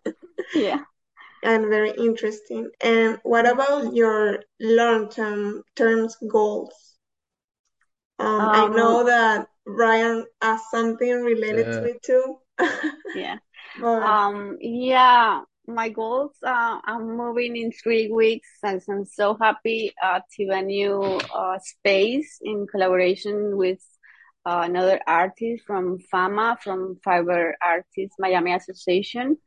Yeah. 0.56 0.84
And 1.44 1.68
very 1.70 1.92
interesting. 1.92 2.70
And 2.82 3.20
what 3.24 3.48
about 3.48 3.94
your 3.94 4.44
long-term 4.60 5.64
terms 5.76 6.18
goals? 6.28 6.74
Um, 8.20 8.50
I 8.54 8.68
know 8.68 9.00
Um, 9.00 9.06
that 9.06 9.48
Ryan 9.66 10.26
asked 10.42 10.72
something 10.72 11.24
related 11.24 11.72
to 11.74 11.82
Yeah. 11.82 11.88
it 11.90 12.02
too, 12.04 12.40
yeah. 13.14 13.38
but 13.76 14.04
Um, 14.04 14.58
yeah, 14.62 15.42
my 15.68 15.90
goals, 15.90 16.36
uh, 16.44 16.80
I'm 16.84 17.18
moving 17.18 17.56
in 17.58 17.72
three 17.72 18.10
weeks 18.12 18.50
and 18.64 18.82
I'm 18.90 19.06
so 19.06 19.38
happy 19.42 19.94
uh, 20.04 20.22
to 20.38 20.50
a 20.50 20.62
new 20.62 21.02
uh, 21.34 21.60
space 21.60 22.40
in 22.42 22.68
collaboration 22.68 23.58
with 23.58 23.82
uh, 24.46 24.62
another 24.66 25.00
artist 25.08 25.64
from 25.66 26.00
FAMA, 26.12 26.58
from 26.62 26.98
Fiber 27.04 27.56
Artists 27.62 28.18
Miami 28.20 28.54
Association. 28.54 29.38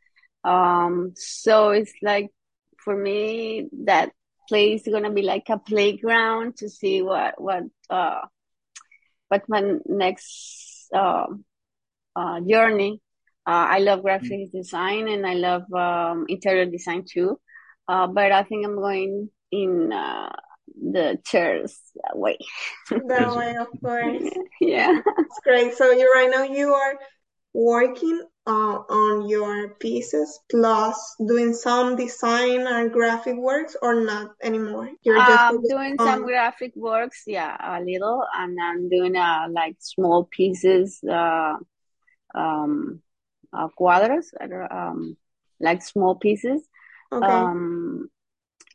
Um, 0.45 1.13
so 1.17 1.71
it's 1.71 1.93
like 2.03 2.31
for 2.79 2.97
me 2.97 3.69
that 3.85 4.13
place 4.49 4.87
is 4.87 4.93
gonna 4.93 5.13
be 5.13 5.23
like 5.23 5.49
a 5.49 5.59
playground 5.59 6.57
to 6.59 6.69
see 6.69 7.01
what 7.03 7.41
what 7.41 7.63
uh 7.89 8.21
what 9.29 9.43
my 9.49 9.63
next 9.87 10.89
uh, 10.95 11.27
uh 12.17 12.41
journey. 12.41 13.01
Uh, 13.47 13.77
I 13.77 13.79
love 13.81 14.03
graphic 14.03 14.53
design 14.53 15.07
and 15.09 15.27
I 15.27 15.35
love 15.35 15.71
um, 15.73 16.25
interior 16.29 16.65
design 16.65 17.05
too. 17.11 17.39
Uh, 17.87 18.07
but 18.07 18.33
I 18.33 18.43
think 18.43 18.65
I'm 18.65 18.77
going 18.77 19.29
in 19.53 19.93
uh, 19.93 20.33
the 20.81 21.19
chairs 21.27 21.79
way. 22.15 22.39
that 22.91 23.35
way, 23.37 23.57
of 23.57 23.69
course, 23.83 24.23
Yeah. 24.61 24.99
it's 25.27 25.41
great. 25.45 25.75
So 25.75 25.91
you 25.91 26.11
right 26.15 26.31
now 26.31 26.45
you 26.45 26.73
are 26.73 26.95
working 27.55 28.23
uh, 28.47 28.79
on 28.91 29.29
your 29.29 29.71
pieces 29.81 30.41
plus 30.51 31.17
doing 31.27 31.55
some 31.55 31.97
design 31.97 32.67
and 32.67 32.93
graphic 32.93 33.37
works 33.37 33.77
or 33.83 34.03
not 34.05 34.33
anymore? 34.43 34.91
You're 35.03 35.23
just 35.23 35.47
focused 35.47 35.69
doing 35.69 35.99
some 35.99 36.25
on 36.25 36.25
graphic 36.25 36.73
works, 36.77 37.25
yeah, 37.27 37.57
a 37.61 37.83
little, 37.83 38.23
and 38.37 38.59
I'm 38.63 38.89
doing 38.89 39.17
uh 39.17 39.47
like 39.51 39.77
small 39.81 40.25
pieces, 40.25 41.01
uh 41.09 41.57
um 42.35 43.01
uh 43.53 43.69
don't- 44.49 44.73
um 44.73 45.17
like 45.61 45.83
small 45.83 46.17
pieces. 46.17 46.69
okay, 47.13 47.49
Um 47.51 48.09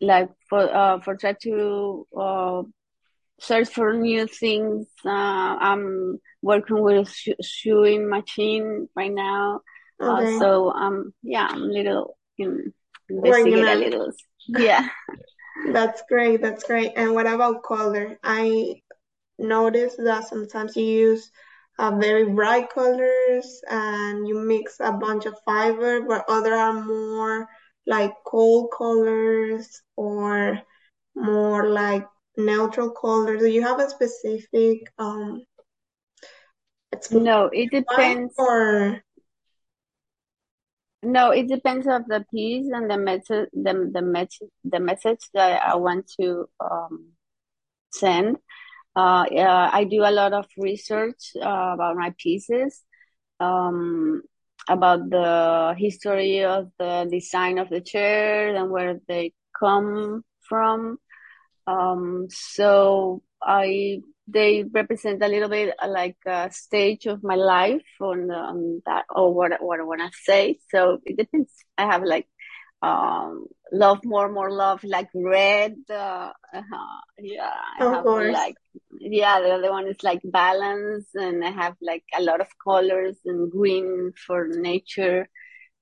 like 0.02 0.30
for 0.50 0.60
uh 0.74 1.00
for 1.02 1.16
try 1.16 1.34
to 1.44 2.08
uh 2.18 2.64
search 3.40 3.70
for 3.70 3.94
new 3.94 4.28
things. 4.28 4.88
Uh 5.06 5.56
I'm 5.70 6.20
working 6.42 6.82
with 6.82 7.14
sewing 7.42 8.10
machine 8.10 8.90
right 8.96 9.12
now. 9.14 9.62
Uh 10.00 10.24
okay, 10.24 10.26
so 10.26 10.72
um 10.72 11.14
yeah, 11.24 11.48
I'm 11.50 11.64
a 11.64 11.66
little 11.66 12.18
in 12.38 12.74
investigate 13.10 13.68
a 13.68 13.76
little. 13.76 14.12
Yeah. 14.48 14.88
That's 15.74 16.02
great. 16.10 16.42
That's 16.42 16.64
great. 16.64 16.94
And 16.96 17.14
what 17.14 17.28
about 17.28 17.64
color? 17.64 18.18
I 18.24 18.82
noticed 19.38 19.98
that 19.98 20.28
sometimes 20.28 20.76
you 20.76 20.86
use 20.86 21.32
uh, 21.80 21.92
very 21.98 22.26
bright 22.34 22.70
colors 22.70 23.62
and 23.70 24.28
you 24.28 24.40
mix 24.40 24.78
a 24.80 24.92
bunch 24.92 25.26
of 25.26 25.36
fiber, 25.46 26.02
but 26.02 26.26
other 26.30 26.54
are 26.54 26.74
more 26.74 27.48
like 27.88 28.14
cold 28.26 28.72
colors 28.78 29.82
or 29.96 30.62
more 31.16 31.70
like 31.70 32.08
neutral 32.40 32.90
colors. 32.92 33.42
Do 33.42 33.48
you 33.48 33.62
have 33.62 33.80
a 33.80 33.90
specific 33.90 34.92
um 34.98 35.44
explanation 36.94 37.26
No, 37.26 37.50
it 37.54 37.72
depends. 37.72 38.34
or 38.38 39.02
No, 41.04 41.32
it 41.32 41.48
depends 41.48 41.88
of 41.88 42.06
the 42.08 42.26
piece 42.34 42.68
and 42.74 42.90
the 42.90 42.98
message, 42.98 43.50
the 43.54 43.90
the 43.94 44.02
message, 44.02 44.50
the 44.64 44.80
message 44.80 45.20
that 45.34 45.62
I 45.64 45.76
want 45.76 46.12
to 46.20 46.50
um, 46.60 47.14
send. 47.92 48.38
Uh, 48.96 49.26
yeah, 49.32 49.70
I 49.72 49.86
do 49.86 50.04
a 50.04 50.12
lot 50.12 50.34
of 50.34 50.46
research 50.58 51.32
uh, 51.38 51.72
about 51.74 51.96
my 51.96 52.14
pieces. 52.18 52.84
Um, 53.40 54.24
about 54.70 55.10
the 55.10 55.76
history 55.78 56.44
of 56.44 56.70
the 56.78 57.08
design 57.12 57.58
of 57.58 57.70
the 57.70 57.82
chair 57.82 58.56
and 58.56 58.70
where 58.70 59.00
they 59.08 59.34
come 59.60 60.24
from. 60.42 60.98
Um, 61.70 62.28
so 62.30 63.24
I 63.42 64.02
they 64.28 64.64
represent 64.64 65.24
a 65.24 65.28
little 65.28 65.50
bit 65.50 65.76
uh, 65.82 65.88
like 65.90 66.18
a 66.26 66.52
stage 66.52 67.06
of 67.08 67.24
my 67.24 67.36
life 67.36 67.86
on, 68.02 68.32
on 68.32 68.82
that 68.86 69.06
or 69.10 69.34
what 69.34 69.52
what 69.62 69.80
I 69.80 69.84
want 69.84 70.02
to 70.02 70.18
say. 70.24 70.60
So 70.72 71.00
it 71.06 71.18
depends. 71.18 71.52
I 71.78 71.86
have 71.92 72.04
like 72.04 72.28
um 72.82 73.48
love 73.74 74.00
more 74.06 74.30
more 74.32 74.52
love 74.52 74.84
like 74.86 75.10
red 75.14 75.76
uh, 75.90 76.32
uh 76.54 76.62
yeah 77.20 77.52
I 77.80 77.84
Of 77.86 77.92
have 77.94 78.04
course. 78.04 78.34
like 78.34 78.56
yeah 79.00 79.40
the 79.42 79.50
other 79.52 79.72
one 79.72 79.88
is 79.88 80.02
like 80.04 80.22
balance 80.24 81.08
and 81.14 81.44
I 81.44 81.52
have 81.52 81.76
like 81.82 82.04
a 82.18 82.22
lot 82.24 82.42
of 82.42 82.48
colors 82.64 83.18
and 83.26 83.52
green 83.52 84.14
for 84.26 84.48
nature 84.48 85.28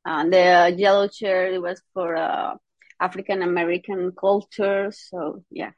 and 0.05 0.33
the 0.33 0.73
yellow 0.77 1.07
chair 1.07 1.47
it 1.53 1.61
was 1.61 1.81
for 1.93 2.15
uh 2.15 2.55
African 2.99 3.41
American 3.41 4.11
culture 4.11 4.91
so 4.91 5.43
yeah 5.51 5.71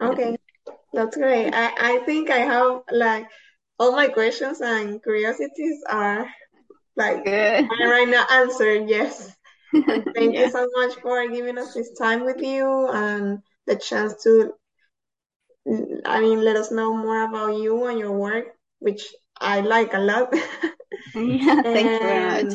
Okay, 0.00 0.36
that's 0.92 1.16
great. 1.16 1.52
I, 1.52 1.72
I 1.94 1.98
think 2.04 2.30
I 2.30 2.38
have 2.38 2.82
like 2.90 3.26
all 3.78 3.92
my 3.92 4.08
questions 4.08 4.60
and 4.60 5.02
curiosities 5.02 5.82
are 5.88 6.28
like 6.96 7.24
right 7.26 8.08
now 8.08 8.24
answered, 8.30 8.88
yes. 8.88 9.34
And 9.72 10.04
thank 10.14 10.36
you 10.36 10.50
so 10.50 10.68
much 10.76 10.94
for 11.00 11.26
giving 11.28 11.58
us 11.58 11.74
this 11.74 11.92
time 11.98 12.24
with 12.24 12.40
you 12.42 12.88
and 12.92 13.38
the 13.66 13.76
chance 13.76 14.22
to, 14.24 14.52
I 16.04 16.20
mean, 16.20 16.40
let 16.42 16.56
us 16.56 16.70
know 16.70 16.94
more 16.94 17.22
about 17.24 17.56
you 17.56 17.86
and 17.86 17.98
your 17.98 18.12
work, 18.12 18.46
which 18.78 19.06
I 19.40 19.60
like 19.60 19.94
a 19.94 19.98
lot. 19.98 20.32
yeah 21.14 21.62
thank 21.62 21.92
you 21.92 21.98
very 22.00 22.20
much 22.44 22.54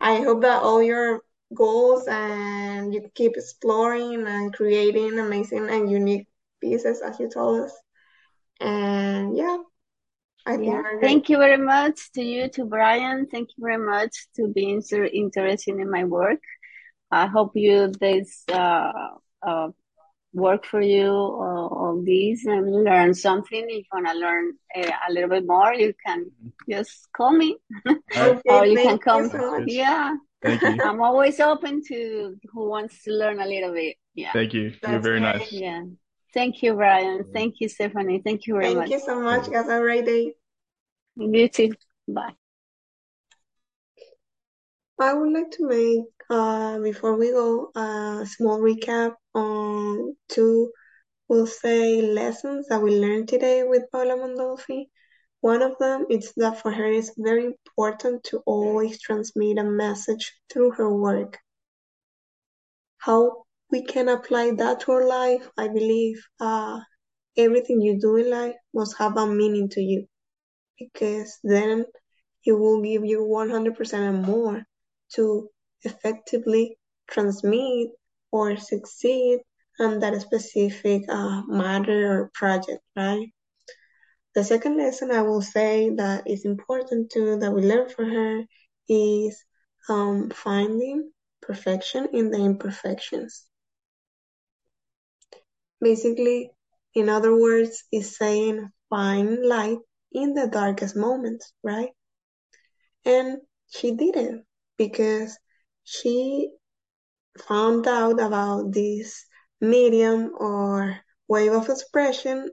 I 0.00 0.16
hope 0.20 0.42
that 0.42 0.62
all 0.62 0.82
your 0.82 1.22
goals 1.54 2.06
and 2.08 2.92
you 2.94 3.08
keep 3.14 3.36
exploring 3.36 4.26
and 4.26 4.52
creating 4.52 5.18
amazing 5.18 5.68
and 5.68 5.90
unique 5.90 6.26
pieces 6.60 7.00
as 7.00 7.18
you 7.20 7.28
told 7.28 7.60
us. 7.60 7.72
And 8.60 9.36
yeah, 9.36 9.58
I 10.46 10.56
Yeah, 10.58 10.82
thank 11.00 11.28
you 11.28 11.38
very 11.38 11.56
much 11.56 12.12
to 12.12 12.22
you, 12.22 12.48
to 12.50 12.64
Brian. 12.64 13.26
Thank 13.26 13.50
you 13.56 13.64
very 13.64 13.84
much 13.84 14.26
to 14.36 14.48
being 14.48 14.80
so 14.80 15.04
interested 15.04 15.76
in 15.78 15.90
my 15.90 16.04
work. 16.04 16.40
I 17.10 17.26
hope 17.26 17.52
you 17.54 17.88
this 18.00 18.44
uh, 18.52 18.92
uh, 19.46 19.68
work 20.32 20.64
for 20.66 20.80
you 20.80 21.08
uh, 21.10 21.66
all 21.68 22.02
these 22.04 22.44
and 22.46 22.84
learn 22.84 23.14
something. 23.14 23.64
If 23.68 23.70
you 23.70 23.84
wanna 23.92 24.14
learn 24.14 24.52
uh, 24.76 24.90
a 25.08 25.12
little 25.12 25.30
bit 25.30 25.46
more, 25.46 25.72
you 25.74 25.94
can 26.04 26.30
just 26.68 27.08
call 27.16 27.32
me 27.32 27.56
All 28.16 28.34
right. 28.34 28.42
or 28.48 28.66
you 28.66 28.78
can 28.78 28.98
thank 28.98 29.02
you 29.12 29.24
come. 29.24 29.30
so. 29.30 29.64
Yeah, 29.66 30.14
Thank 30.42 30.62
you. 30.62 30.78
I'm 30.82 31.02
always 31.02 31.40
open 31.40 31.82
to 31.88 32.36
who 32.52 32.68
wants 32.68 33.02
to 33.04 33.12
learn 33.12 33.40
a 33.40 33.46
little 33.46 33.72
bit. 33.72 33.96
Yeah, 34.14 34.32
Thank 34.32 34.54
you. 34.54 34.72
You're 34.86 35.00
very 35.00 35.20
great. 35.20 35.38
nice. 35.38 35.52
yeah. 35.52 35.82
Thank 36.34 36.62
you, 36.62 36.74
Brian. 36.74 37.24
Thank 37.32 37.56
you, 37.58 37.68
Stephanie. 37.68 38.20
Thank 38.24 38.46
you 38.46 38.54
very 38.54 38.66
Thank 38.66 38.76
much. 38.78 38.90
you 38.90 39.00
so 39.00 39.20
much. 39.20 39.46
Guys, 39.50 39.66
have 39.66 39.68
a 39.68 39.80
great 39.80 40.04
day. 40.04 40.34
You 41.16 41.48
too. 41.48 41.72
Bye. 42.06 42.34
I 45.00 45.14
would 45.14 45.32
like 45.32 45.50
to 45.52 45.66
make, 45.66 46.06
uh, 46.28 46.78
before 46.80 47.16
we 47.16 47.30
go, 47.30 47.70
a 47.74 48.26
small 48.26 48.58
recap 48.58 49.14
on 49.34 50.16
two, 50.28 50.72
we'll 51.28 51.46
say, 51.46 52.02
lessons 52.02 52.66
that 52.68 52.82
we 52.82 52.98
learned 52.98 53.28
today 53.28 53.62
with 53.64 53.84
Paula 53.92 54.16
Mondolfi. 54.16 54.88
One 55.40 55.62
of 55.62 55.78
them 55.78 56.06
is 56.10 56.32
that 56.36 56.60
for 56.60 56.72
her 56.72 56.86
it's 56.86 57.12
very 57.16 57.46
important 57.46 58.24
to 58.24 58.42
always 58.44 59.00
transmit 59.00 59.58
a 59.58 59.64
message 59.64 60.34
through 60.50 60.72
her 60.72 60.92
work. 60.92 61.38
How 62.98 63.44
we 63.70 63.84
can 63.84 64.08
apply 64.08 64.52
that 64.52 64.80
to 64.80 64.92
our 64.92 65.06
life, 65.06 65.48
I 65.56 65.68
believe, 65.68 66.26
uh, 66.40 66.80
everything 67.36 67.80
you 67.80 68.00
do 68.00 68.16
in 68.16 68.30
life 68.30 68.56
must 68.74 68.96
have 68.98 69.16
a 69.16 69.26
meaning 69.26 69.68
to 69.70 69.80
you 69.80 70.06
because 70.78 71.38
then 71.44 71.84
it 72.44 72.52
will 72.52 72.82
give 72.82 73.04
you 73.04 73.22
100% 73.24 74.08
and 74.08 74.22
more 74.24 74.64
to 75.14 75.48
effectively 75.82 76.78
transmit 77.08 77.90
or 78.30 78.56
succeed 78.56 79.40
on 79.78 80.00
that 80.00 80.20
specific 80.20 81.02
uh, 81.08 81.42
matter 81.46 82.22
or 82.22 82.30
project, 82.34 82.82
right? 82.96 83.28
The 84.38 84.44
second 84.44 84.76
lesson 84.76 85.10
I 85.10 85.22
will 85.22 85.42
say 85.42 85.90
that 85.96 86.30
is 86.30 86.44
important 86.44 87.10
too 87.10 87.40
that 87.40 87.52
we 87.52 87.62
learn 87.62 87.88
from 87.88 88.08
her 88.12 88.44
is 88.88 89.44
um, 89.88 90.30
finding 90.30 91.10
perfection 91.42 92.10
in 92.12 92.30
the 92.30 92.38
imperfections. 92.38 93.46
Basically, 95.80 96.52
in 96.94 97.08
other 97.08 97.36
words, 97.36 97.82
is 97.90 98.16
saying 98.16 98.70
find 98.88 99.44
light 99.44 99.78
in 100.12 100.34
the 100.34 100.46
darkest 100.46 100.94
moments, 100.94 101.52
right? 101.64 101.90
And 103.04 103.38
she 103.68 103.90
did 103.90 104.14
it 104.14 104.44
because 104.76 105.36
she 105.82 106.52
found 107.40 107.88
out 107.88 108.20
about 108.20 108.70
this 108.70 109.26
medium 109.60 110.30
or 110.38 110.96
wave 111.26 111.54
of 111.54 111.68
expression 111.68 112.48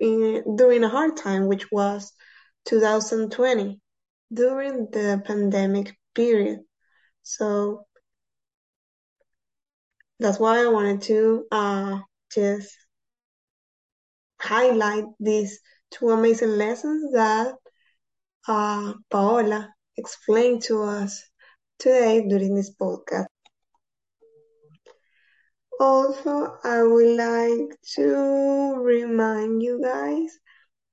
during 0.00 0.84
a 0.84 0.88
hard 0.88 1.16
time, 1.16 1.46
which 1.46 1.70
was 1.70 2.12
2020, 2.66 3.80
during 4.32 4.88
the 4.90 5.22
pandemic 5.24 5.96
period. 6.14 6.60
So 7.22 7.86
that's 10.18 10.38
why 10.38 10.64
I 10.64 10.68
wanted 10.68 11.02
to 11.02 11.46
uh, 11.50 11.98
just 12.32 12.76
highlight 14.40 15.04
these 15.20 15.60
two 15.90 16.10
amazing 16.10 16.50
lessons 16.50 17.12
that 17.12 17.54
uh, 18.48 18.92
Paola 19.10 19.72
explained 19.96 20.62
to 20.62 20.82
us 20.82 21.22
today 21.78 22.26
during 22.28 22.54
this 22.54 22.74
podcast. 22.74 23.26
Also, 25.80 26.58
I 26.64 26.82
would 26.82 27.16
like 27.16 27.80
to 27.94 28.74
remind 28.78 29.62
you 29.62 29.80
guys 29.82 30.38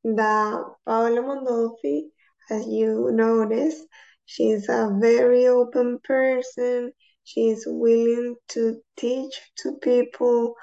that 0.04 0.64
Paola 0.86 1.22
Mondolfi, 1.22 2.10
as 2.50 2.68
you 2.68 3.10
noticed, 3.12 3.86
she's 4.26 4.70
a 4.70 4.98
very 5.00 5.48
open 5.48 6.00
person. 6.04 6.92
She's 7.24 7.64
willing 7.68 8.36
to 8.50 8.82
teach 8.98 9.40
to 9.60 9.78
people 9.82 10.56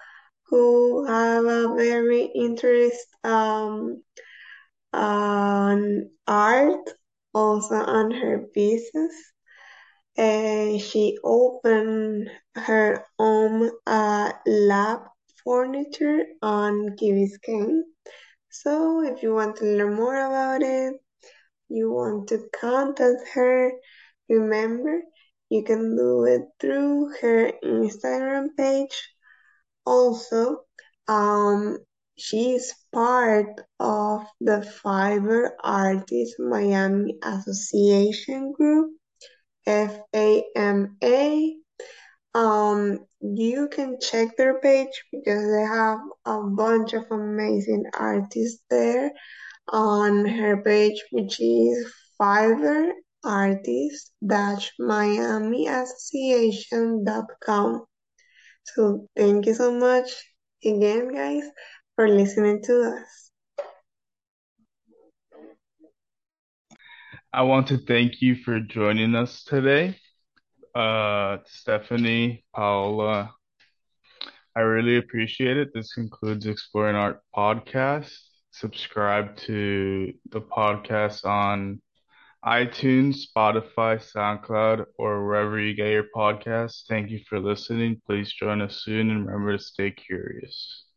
who 0.46 1.04
have 1.06 1.44
a 1.44 1.74
very 1.74 2.24
interest 2.24 3.06
um, 3.24 4.02
on 4.92 6.10
art, 6.26 6.90
also 7.34 7.74
on 7.76 8.10
her 8.10 8.44
business. 8.54 9.14
She 10.20 11.18
opened 11.24 12.30
her 12.54 13.06
own 13.18 13.70
uh, 13.86 14.32
lab 14.46 15.00
furniture 15.44 16.26
on 16.42 16.96
Biscayne. 16.96 17.82
So 18.50 19.02
if 19.02 19.22
you 19.22 19.34
want 19.34 19.56
to 19.56 19.64
learn 19.64 19.94
more 19.94 20.16
about 20.16 20.62
it, 20.62 20.94
you 21.68 21.90
want 21.92 22.28
to 22.28 22.48
contact 22.60 23.28
her, 23.34 23.72
remember 24.28 25.02
you 25.48 25.62
can 25.62 25.96
do 25.96 26.24
it 26.24 26.42
through 26.60 27.12
her 27.20 27.52
Instagram 27.64 28.48
page. 28.56 29.08
Also, 29.86 30.64
um, 31.08 31.78
she 32.16 32.54
is 32.56 32.74
part 32.92 33.60
of 33.78 34.26
the 34.40 34.62
Fiber 34.62 35.56
Artists 35.64 36.36
Miami 36.38 37.18
Association 37.22 38.52
group, 38.52 38.99
FAMA. 39.70 41.54
Um, 42.34 42.98
you 43.20 43.68
can 43.68 43.98
check 44.00 44.36
their 44.36 44.60
page 44.60 45.02
because 45.12 45.50
they 45.50 45.62
have 45.62 45.98
a 46.24 46.40
bunch 46.42 46.92
of 46.92 47.04
amazing 47.10 47.84
artists 47.98 48.62
there 48.70 49.10
on 49.68 50.24
her 50.26 50.62
page, 50.62 51.02
which 51.10 51.40
is 51.40 51.92
Fiber 52.18 52.92
Artists 53.24 54.12
Miami 54.78 55.66
Association.com. 55.66 57.84
So 58.64 59.08
thank 59.16 59.46
you 59.46 59.54
so 59.54 59.72
much 59.72 60.10
again, 60.64 61.14
guys, 61.14 61.44
for 61.96 62.08
listening 62.08 62.62
to 62.64 62.96
us. 62.96 63.29
I 67.32 67.42
want 67.42 67.68
to 67.68 67.78
thank 67.78 68.20
you 68.20 68.34
for 68.34 68.58
joining 68.60 69.14
us 69.14 69.44
today. 69.44 69.96
Uh, 70.74 71.38
Stephanie, 71.46 72.44
Paola, 72.54 73.32
I 74.56 74.60
really 74.60 74.96
appreciate 74.96 75.56
it. 75.56 75.72
This 75.72 75.92
concludes 75.94 76.46
Exploring 76.46 76.96
Art 76.96 77.20
podcast. 77.36 78.12
Subscribe 78.50 79.36
to 79.46 80.12
the 80.30 80.40
podcast 80.40 81.24
on 81.24 81.80
iTunes, 82.44 83.22
Spotify, 83.28 83.98
SoundCloud, 84.00 84.86
or 84.98 85.26
wherever 85.26 85.60
you 85.60 85.74
get 85.74 85.90
your 85.92 86.06
podcasts. 86.14 86.82
Thank 86.88 87.10
you 87.10 87.20
for 87.28 87.38
listening. 87.38 88.00
Please 88.06 88.32
join 88.32 88.60
us 88.60 88.82
soon 88.82 89.10
and 89.10 89.26
remember 89.26 89.56
to 89.56 89.62
stay 89.62 89.92
curious. 89.92 90.89